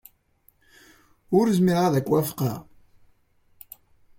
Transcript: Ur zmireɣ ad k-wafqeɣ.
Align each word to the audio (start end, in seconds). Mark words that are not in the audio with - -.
Ur 1.37 1.45
zmireɣ 1.57 1.85
ad 1.85 1.95
k-wafqeɣ. 2.07 2.59